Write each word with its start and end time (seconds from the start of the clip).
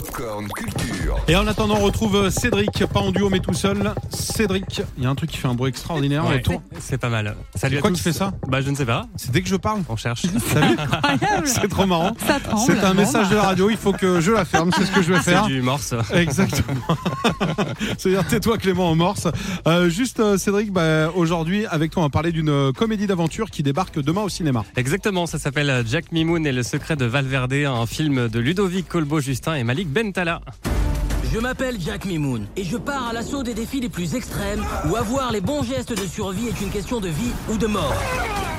Popcorn 0.00 0.48
Culture. 0.48 1.16
Et 1.28 1.36
en 1.36 1.46
attendant, 1.46 1.76
on 1.78 1.84
retrouve 1.84 2.30
Cédric, 2.30 2.86
pas 2.86 3.00
en 3.00 3.10
duo 3.10 3.28
mais 3.28 3.40
tout 3.40 3.52
seul. 3.52 3.92
Cédric, 4.08 4.80
il 4.96 5.04
y 5.04 5.06
a 5.06 5.10
un 5.10 5.14
truc 5.14 5.30
qui 5.30 5.36
fait 5.36 5.46
un 5.48 5.52
bruit 5.54 5.68
extraordinaire. 5.68 6.24
Ouais, 6.26 6.42
c'est 6.78 6.96
pas 6.96 7.10
mal. 7.10 7.36
Salut 7.54 7.76
à 7.76 7.80
Quoi 7.82 7.90
tous. 7.90 7.96
qui 7.96 8.02
fait 8.04 8.12
ça 8.14 8.32
Bah 8.48 8.62
je 8.62 8.70
ne 8.70 8.76
sais 8.76 8.86
pas. 8.86 9.06
C'est 9.16 9.30
dès 9.30 9.42
que 9.42 9.48
je 9.48 9.56
parle. 9.56 9.82
On 9.90 9.96
cherche. 9.96 10.22
C'est 11.44 11.68
trop 11.68 11.84
marrant. 11.84 12.12
C'est 12.66 12.82
un 12.82 12.94
message 12.94 13.28
de 13.28 13.34
la 13.34 13.42
radio, 13.42 13.68
il 13.68 13.76
faut 13.76 13.92
que 13.92 14.20
je 14.20 14.32
la 14.32 14.44
ferme, 14.46 14.70
c'est 14.74 14.86
ce 14.86 14.90
que 14.90 15.02
je 15.02 15.12
vais 15.12 15.18
C'est 15.22 15.32
faire. 15.32 15.46
du 15.46 15.60
morse. 15.60 15.94
Exactement. 16.14 16.96
C'est-à-dire 17.98 18.26
tais-toi 18.26 18.56
Clément 18.58 18.90
en 18.90 18.94
morse. 18.94 19.28
Euh, 19.66 19.90
juste 19.90 20.20
euh, 20.20 20.38
Cédric, 20.38 20.72
bah, 20.72 21.10
aujourd'hui 21.14 21.66
avec 21.66 21.90
toi 21.90 22.02
on 22.02 22.06
va 22.06 22.10
parler 22.10 22.32
d'une 22.32 22.48
euh, 22.48 22.72
comédie 22.72 23.06
d'aventure 23.06 23.50
qui 23.50 23.62
débarque 23.62 24.00
demain 24.00 24.22
au 24.22 24.28
cinéma. 24.30 24.64
Exactement, 24.76 25.26
ça 25.26 25.38
s'appelle 25.38 25.84
Jack 25.86 26.10
Mimoun 26.12 26.46
et 26.46 26.52
le 26.52 26.62
secret 26.62 26.96
de 26.96 27.04
Valverde, 27.04 27.52
un 27.52 27.86
film 27.86 28.28
de 28.28 28.38
Ludovic 28.38 28.88
Colbeau-Justin 28.88 29.54
et 29.56 29.64
Malik 29.64 29.89
Bentala. 29.90 30.40
Je 31.32 31.38
m'appelle 31.40 31.76
Jack 31.80 32.04
Mimoun 32.04 32.46
et 32.56 32.62
je 32.62 32.76
pars 32.76 33.08
à 33.08 33.12
l'assaut 33.12 33.42
des 33.42 33.54
défis 33.54 33.80
les 33.80 33.88
plus 33.88 34.14
extrêmes 34.14 34.64
où 34.88 34.94
avoir 34.94 35.32
les 35.32 35.40
bons 35.40 35.64
gestes 35.64 35.92
de 35.92 36.06
survie 36.06 36.46
est 36.46 36.60
une 36.60 36.70
question 36.70 37.00
de 37.00 37.08
vie 37.08 37.32
ou 37.50 37.56
de 37.56 37.66
mort. 37.66 37.94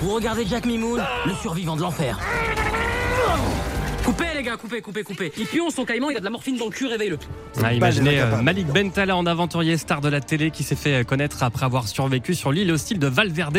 Vous 0.00 0.14
regardez 0.14 0.46
Jack 0.46 0.64
Mimoun, 0.64 1.02
le 1.26 1.34
survivant 1.34 1.76
de 1.76 1.82
l'enfer. 1.82 2.18
Coupez 4.08 4.24
les 4.34 4.42
gars, 4.42 4.56
coupez, 4.56 4.80
coupez, 4.80 5.02
coupez. 5.02 5.30
Il 5.36 5.44
pionce 5.44 5.74
son 5.74 5.84
caïman, 5.84 6.08
il 6.10 6.16
a 6.16 6.20
de 6.20 6.24
la 6.24 6.30
morphine 6.30 6.56
dans 6.56 6.64
le 6.64 6.70
cul, 6.70 6.86
réveille-le. 6.86 7.18
Ah, 7.62 7.74
imaginez 7.74 8.22
euh, 8.22 8.40
Malik 8.40 8.66
Bentala 8.68 9.14
en 9.14 9.26
aventurier 9.26 9.76
star 9.76 10.00
de 10.00 10.08
la 10.08 10.22
télé 10.22 10.50
qui 10.50 10.62
s'est 10.62 10.76
fait 10.76 11.06
connaître 11.06 11.42
après 11.42 11.66
avoir 11.66 11.86
survécu 11.86 12.34
sur 12.34 12.50
l'île 12.50 12.72
hostile 12.72 12.98
de 12.98 13.06
Valverde. 13.06 13.58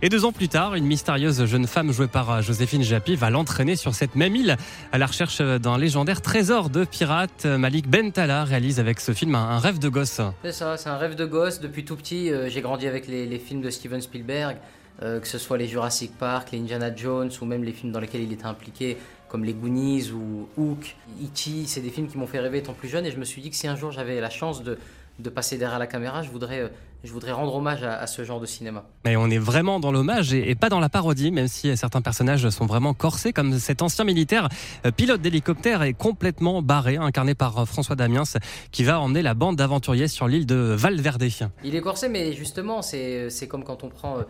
Et 0.00 0.08
deux 0.08 0.24
ans 0.24 0.32
plus 0.32 0.48
tard, 0.48 0.74
une 0.74 0.86
mystérieuse 0.86 1.44
jeune 1.44 1.66
femme 1.66 1.92
jouée 1.92 2.08
par 2.08 2.30
euh, 2.30 2.40
Joséphine 2.40 2.82
Japy 2.82 3.14
va 3.14 3.28
l'entraîner 3.28 3.76
sur 3.76 3.94
cette 3.94 4.16
même 4.16 4.34
île 4.34 4.56
à 4.90 4.96
la 4.96 5.04
recherche 5.04 5.42
d'un 5.42 5.76
légendaire 5.76 6.22
trésor 6.22 6.70
de 6.70 6.86
pirates. 6.86 7.44
Malik 7.44 7.86
Bentala 7.86 8.44
réalise 8.44 8.80
avec 8.80 9.00
ce 9.00 9.12
film 9.12 9.34
un, 9.34 9.50
un 9.50 9.58
rêve 9.58 9.78
de 9.78 9.90
gosse. 9.90 10.22
C'est 10.42 10.52
ça, 10.52 10.78
c'est 10.78 10.88
un 10.88 10.96
rêve 10.96 11.14
de 11.14 11.26
gosse. 11.26 11.60
Depuis 11.60 11.84
tout 11.84 11.96
petit, 11.96 12.32
euh, 12.32 12.48
j'ai 12.48 12.62
grandi 12.62 12.86
avec 12.86 13.06
les, 13.06 13.26
les 13.26 13.38
films 13.38 13.60
de 13.60 13.68
Steven 13.68 14.00
Spielberg, 14.00 14.56
euh, 14.56 14.79
que 14.98 15.26
ce 15.26 15.38
soit 15.38 15.56
les 15.56 15.66
Jurassic 15.66 16.16
Park, 16.18 16.50
les 16.52 16.58
Indiana 16.58 16.94
Jones 16.94 17.30
ou 17.40 17.44
même 17.46 17.64
les 17.64 17.72
films 17.72 17.92
dans 17.92 18.00
lesquels 18.00 18.22
il 18.22 18.32
était 18.32 18.44
impliqué, 18.44 18.98
comme 19.30 19.44
les 19.44 19.54
Goonies 19.54 20.10
ou 20.10 20.48
Hook, 20.58 20.96
E.T. 21.22 21.66
C'est 21.66 21.80
des 21.80 21.88
films 21.88 22.08
qui 22.08 22.18
m'ont 22.18 22.26
fait 22.26 22.40
rêver 22.40 22.58
étant 22.58 22.74
plus 22.74 22.88
jeune 22.88 23.06
et 23.06 23.10
je 23.10 23.18
me 23.18 23.24
suis 23.24 23.40
dit 23.40 23.48
que 23.48 23.56
si 23.56 23.66
un 23.66 23.76
jour 23.76 23.92
j'avais 23.92 24.20
la 24.20 24.28
chance 24.28 24.62
de, 24.62 24.76
de 25.18 25.28
passer 25.30 25.58
derrière 25.58 25.78
la 25.78 25.86
caméra, 25.86 26.22
je 26.22 26.30
voudrais, 26.30 26.60
euh, 26.60 26.68
je 27.04 27.12
voudrais 27.12 27.32
rendre 27.32 27.54
hommage 27.54 27.82
à, 27.82 27.98
à 27.98 28.06
ce 28.06 28.24
genre 28.24 28.40
de 28.40 28.46
cinéma. 28.46 28.84
Mais 29.04 29.16
on 29.16 29.28
est 29.28 29.38
vraiment 29.38 29.80
dans 29.80 29.92
l'hommage 29.92 30.32
et, 30.32 30.50
et 30.50 30.54
pas 30.54 30.68
dans 30.70 30.80
la 30.80 30.88
parodie, 30.88 31.30
même 31.30 31.48
si 31.48 31.76
certains 31.76 32.00
personnages 32.00 32.48
sont 32.50 32.64
vraiment 32.66 32.94
corsés, 32.94 33.32
comme 33.34 33.58
cet 33.58 33.82
ancien 33.82 34.04
militaire 34.04 34.48
euh, 34.86 34.90
pilote 34.90 35.20
d'hélicoptère 35.20 35.82
est 35.82 35.92
complètement 35.92 36.62
barré, 36.62 36.96
incarné 36.96 37.34
par 37.34 37.58
euh, 37.58 37.64
François 37.66 37.96
Damiens, 37.96 38.22
qui 38.72 38.82
va 38.84 38.98
emmener 39.00 39.20
la 39.22 39.34
bande 39.34 39.56
d'aventuriers 39.56 40.08
sur 40.08 40.26
l'île 40.26 40.46
de 40.46 40.56
Valverde. 40.56 41.22
Il 41.64 41.74
est 41.76 41.80
corsé, 41.82 42.08
mais 42.08 42.32
justement, 42.32 42.80
c'est 42.80 43.28
c'est 43.28 43.46
comme 43.46 43.62
quand 43.64 43.84
on 43.84 43.88
prend. 43.90 44.18
euh, 44.18 44.22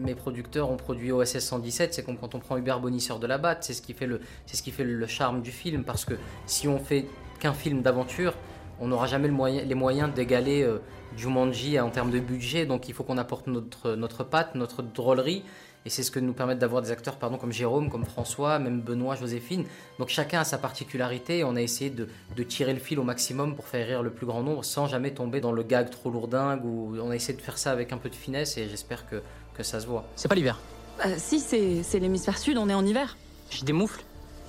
mes 0.00 0.14
producteurs 0.16 0.70
ont 0.70 0.76
produit 0.76 1.12
OSS 1.12 1.38
117, 1.38 1.94
c'est 1.94 2.02
comme 2.02 2.16
quand 2.18 2.34
on 2.34 2.40
prend 2.40 2.56
Hubert 2.56 2.80
Bonisseur 2.80 3.18
de 3.20 3.26
la 3.28 3.38
Batte, 3.38 3.62
c'est 3.64 3.74
ce 3.74 3.82
qui 3.82 3.92
fait 3.92 4.06
le, 4.06 4.20
c'est 4.46 4.56
ce 4.56 4.62
qui 4.62 4.72
fait 4.72 4.84
le 4.84 5.06
charme 5.06 5.40
du 5.42 5.52
film, 5.52 5.84
parce 5.84 6.04
que 6.04 6.14
si 6.46 6.66
on 6.68 6.78
fait 6.78 7.06
qu'un 7.38 7.52
film 7.52 7.82
d'aventure, 7.82 8.34
on 8.80 8.88
n'aura 8.88 9.06
jamais 9.06 9.28
le 9.28 9.34
moyen, 9.34 9.64
les 9.64 9.74
moyens 9.74 10.12
d'égaler 10.12 10.62
euh, 10.62 10.78
Jumanji 11.16 11.78
en 11.80 11.90
termes 11.90 12.10
de 12.10 12.18
budget, 12.20 12.66
donc 12.66 12.88
il 12.88 12.94
faut 12.94 13.04
qu'on 13.04 13.18
apporte 13.18 13.46
notre, 13.46 13.94
notre 13.94 14.24
patte, 14.24 14.54
notre 14.54 14.82
drôlerie. 14.82 15.42
Et 15.84 15.88
c'est 15.88 16.02
ce 16.02 16.10
que 16.10 16.18
nous 16.18 16.32
permettent 16.32 16.58
d'avoir 16.58 16.82
des 16.82 16.90
acteurs 16.90 17.14
pardon, 17.16 17.38
comme 17.38 17.52
Jérôme, 17.52 17.90
comme 17.90 18.04
François, 18.04 18.58
même 18.58 18.80
Benoît, 18.80 19.14
Joséphine. 19.14 19.64
Donc 20.00 20.08
chacun 20.08 20.40
a 20.40 20.44
sa 20.44 20.58
particularité 20.58 21.38
et 21.38 21.44
on 21.44 21.54
a 21.54 21.62
essayé 21.62 21.90
de, 21.90 22.08
de 22.34 22.42
tirer 22.42 22.72
le 22.72 22.80
fil 22.80 22.98
au 22.98 23.04
maximum 23.04 23.54
pour 23.54 23.68
faire 23.68 23.86
rire 23.86 24.02
le 24.02 24.10
plus 24.10 24.26
grand 24.26 24.42
nombre 24.42 24.64
sans 24.64 24.88
jamais 24.88 25.12
tomber 25.12 25.40
dans 25.40 25.52
le 25.52 25.62
gag 25.62 25.88
trop 25.90 26.10
lourdingue. 26.10 26.64
Ou 26.64 26.96
on 27.00 27.10
a 27.10 27.14
essayé 27.14 27.38
de 27.38 27.40
faire 27.40 27.56
ça 27.56 27.70
avec 27.70 27.92
un 27.92 27.98
peu 27.98 28.08
de 28.08 28.16
finesse 28.16 28.58
et 28.58 28.68
j'espère 28.68 29.08
que, 29.08 29.22
que 29.54 29.62
ça 29.62 29.78
se 29.78 29.86
voit. 29.86 30.04
C'est 30.16 30.26
pas 30.26 30.34
l'hiver. 30.34 30.58
Euh, 31.06 31.14
si, 31.18 31.38
c'est 31.38 31.84
c'est 31.84 32.00
l'hémisphère 32.00 32.38
sud, 32.38 32.58
on 32.58 32.68
est 32.68 32.74
en 32.74 32.84
hiver. 32.84 33.16
J'ai 33.50 33.64
des 33.64 33.72
moufles, 33.72 34.02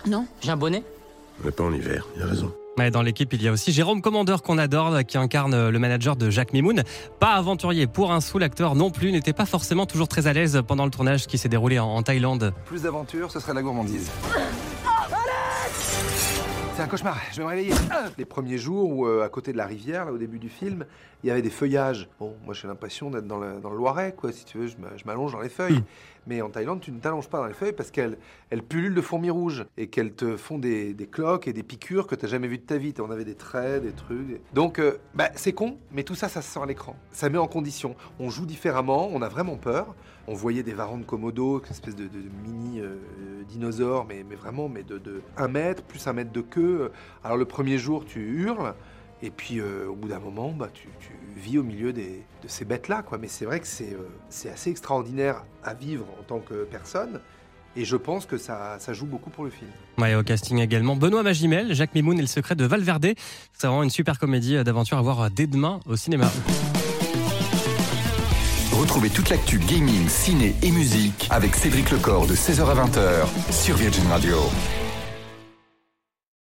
Non 0.08 0.26
j'ai 0.42 0.50
un 0.50 0.58
bonnet. 0.58 0.84
On 1.40 1.46
n'est 1.46 1.52
pas 1.52 1.64
en 1.66 1.72
hiver, 1.72 2.08
il 2.16 2.24
a 2.24 2.26
raison. 2.26 2.52
Ouais, 2.78 2.92
dans 2.92 3.02
l'équipe, 3.02 3.34
il 3.34 3.42
y 3.42 3.48
a 3.48 3.52
aussi 3.52 3.72
Jérôme 3.72 4.02
Commandeur 4.02 4.44
qu'on 4.44 4.60
adore, 4.60 5.04
qui 5.08 5.18
incarne 5.18 5.70
le 5.70 5.80
manager 5.80 6.16
de 6.16 6.30
Jacques 6.30 6.54
Mimoun. 6.54 6.84
Pas 7.20 7.34
aventurier 7.34 7.88
pour 7.88 8.12
un 8.12 8.22
sou, 8.22 8.38
l'acteur 8.38 8.76
non 8.76 8.92
plus 8.92 9.12
n'était 9.12 9.34
pas 9.34 9.48
forcément 9.48 9.88
toujours 9.88 10.08
très 10.08 10.28
à 10.28 10.34
l'aise 10.34 10.62
pendant 10.68 10.86
le 10.86 10.92
tournage 10.92 11.26
qui 11.26 11.40
s'est 11.40 11.50
déroulé 11.50 11.80
en, 11.80 11.88
en 11.88 12.04
Thaïlande. 12.04 12.54
Plus 12.66 12.84
d'aventure, 12.84 13.32
ce 13.32 13.40
serait 13.40 13.56
la 13.56 13.64
gourmandise. 13.64 14.12
C'est 16.78 16.84
un 16.84 16.88
cauchemar, 16.88 17.18
je 17.32 17.38
vais 17.38 17.44
me 17.44 17.50
réveiller. 17.50 17.74
Les 18.20 18.26
premiers 18.26 18.60
jours 18.60 18.88
où, 18.92 19.08
euh, 19.08 19.24
à 19.26 19.30
côté 19.30 19.52
de 19.52 19.58
la 19.58 19.66
rivière, 19.66 20.06
là, 20.06 20.12
au 20.14 20.18
début 20.20 20.38
du 20.38 20.48
film, 20.50 20.86
il 21.24 21.28
y 21.28 21.32
avait 21.32 21.42
des 21.42 21.50
feuillages. 21.50 22.08
Bon, 22.20 22.36
moi 22.46 22.54
j'ai 22.54 22.68
l'impression 22.68 23.10
d'être 23.10 23.26
dans 23.26 23.40
le, 23.40 23.60
dans 23.60 23.72
le 23.72 23.78
Loiret, 23.78 24.14
quoi, 24.16 24.32
si 24.32 24.46
tu 24.46 24.60
veux, 24.60 24.68
je 24.68 24.78
m'a- 24.78 24.96
je 24.96 25.04
m'allonge 25.06 25.32
dans 25.32 25.42
les 25.42 25.50
feuilles. 25.50 25.84
Mais 26.28 26.42
en 26.42 26.50
Thaïlande, 26.50 26.82
tu 26.82 26.92
ne 26.92 27.00
t'allonges 27.00 27.30
pas 27.30 27.38
dans 27.40 27.46
les 27.48 27.54
feuilles 27.54 27.72
parce 27.74 27.90
qu'elles 27.90 28.18
elles 28.50 28.62
pullulent 28.62 28.94
de 28.94 29.02
fourmis 29.02 29.30
rouges 29.32 29.66
et 29.78 29.88
qu'elles 29.88 30.14
te 30.14 30.36
font 30.38 30.60
des, 30.60 30.94
des 30.94 31.08
cloques 31.08 31.48
et 31.48 31.54
des 31.54 31.64
piqûres 31.64 32.06
que 32.06 32.16
tu 32.16 32.26
n'as 32.26 32.30
jamais 32.32 32.48
vues 32.50 32.58
de 32.58 32.64
ta 32.66 32.78
vie. 32.78 32.94
On 33.00 33.10
avait 33.10 33.24
des 33.26 33.36
traits, 33.36 33.82
des 33.82 33.94
trucs. 33.94 34.42
Donc, 34.54 34.78
euh, 34.80 34.98
bah, 35.16 35.30
c'est 35.36 35.54
con, 35.54 35.78
mais 35.92 36.04
tout 36.04 36.16
ça, 36.16 36.28
ça 36.30 36.42
se 36.42 36.52
sent 36.52 36.60
à 36.62 36.66
l'écran. 36.66 36.96
Ça 37.12 37.30
met 37.30 37.38
en 37.38 37.48
condition. 37.48 37.96
On 38.20 38.30
joue 38.30 38.46
différemment, 38.46 39.10
on 39.12 39.22
a 39.22 39.30
vraiment 39.30 39.56
peur. 39.56 39.96
On 40.30 40.34
voyait 40.34 40.64
des 40.64 40.74
varans 40.74 40.98
de 40.98 41.06
Komodo, 41.06 41.60
une 41.64 41.72
espèce 41.72 41.96
de, 41.96 42.04
de- 42.04 42.10
de 42.10 42.30
mini 42.44 42.82
euh, 42.82 42.98
dinosaures, 43.48 44.06
mais, 44.06 44.26
mais 44.30 44.36
vraiment 44.36 44.68
mais 44.68 44.84
de, 44.84 44.98
de 44.98 45.22
1 45.38 45.48
mètre, 45.48 45.82
plus 45.84 46.06
un 46.08 46.12
mètre 46.14 46.34
de 46.34 46.42
queue. 46.42 46.67
Alors 47.24 47.38
le 47.38 47.46
premier 47.46 47.78
jour, 47.78 48.06
tu 48.06 48.20
hurles, 48.20 48.74
et 49.22 49.30
puis 49.32 49.60
euh, 49.60 49.88
au 49.90 49.96
bout 49.96 50.08
d'un 50.08 50.20
moment, 50.20 50.52
bah, 50.52 50.70
tu, 50.74 50.88
tu 51.00 51.10
vis 51.36 51.58
au 51.58 51.64
milieu 51.64 51.94
des- 51.94 52.24
de 52.44 52.48
ces 52.48 52.66
bêtes-là. 52.66 53.02
quoi. 53.04 53.18
Mais 53.18 53.28
c'est 53.28 53.46
vrai 53.46 53.60
que 53.60 53.68
c'est 53.68 53.94
euh, 53.94 54.08
c'est 54.30 54.50
assez 54.50 54.70
extraordinaire 54.70 55.44
à 55.64 55.74
vivre 55.74 56.06
en 56.20 56.24
tant 56.24 56.40
que 56.40 56.64
personne, 56.66 57.20
et 57.76 57.86
je 57.86 57.96
pense 57.96 58.26
que 58.26 58.38
ça, 58.38 58.78
ça 58.80 58.94
joue 58.94 59.06
beaucoup 59.06 59.30
pour 59.30 59.44
le 59.44 59.50
film. 59.52 59.70
Ouais, 60.00 60.16
au 60.16 60.24
casting 60.24 60.60
également 60.60 60.96
Benoît 60.96 61.24
Magimel, 61.24 61.74
Jacques 61.74 61.94
Mimoun 61.96 62.18
et 62.18 62.22
le 62.22 62.28
secret 62.28 62.56
de 62.56 62.66
Valverde. 62.66 63.14
C'est 63.54 63.68
vraiment 63.68 63.84
une 63.84 63.90
super 63.90 64.18
comédie 64.20 64.64
d'aventure 64.64 64.98
à 64.98 65.02
voir 65.02 65.30
dès 65.32 65.48
demain 65.48 65.80
au 65.88 65.96
cinéma. 65.96 66.30
Retrouvez 68.74 69.10
toute 69.10 69.30
l'actu 69.30 69.58
gaming, 69.60 70.08
ciné 70.08 70.54
et 70.62 70.72
musique 70.72 71.28
avec 71.32 71.56
Cédric 71.56 71.90
Lecor 71.90 72.28
de 72.28 72.36
16h 72.36 72.62
à 72.64 72.76
20h 72.86 73.52
sur 73.52 73.76
Virgin 73.76 74.06
Radio. 74.08 74.38